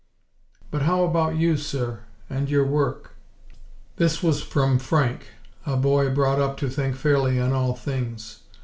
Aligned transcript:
"But 0.71 0.81
how 0.81 1.03
about 1.03 1.35
you, 1.35 1.55
sir, 1.57 1.99
and 2.27 2.49
your 2.49 2.65
work?" 2.65 3.11
This 3.97 4.23
was 4.23 4.41
from 4.41 4.79
Frank; 4.79 5.27
a 5.63 5.77
boy 5.77 6.09
brought 6.09 6.41
up 6.41 6.57
to 6.57 6.69
think 6.71 6.95
fairly 6.95 7.39
on 7.39 7.53
all 7.53 7.75
things. 7.75 8.39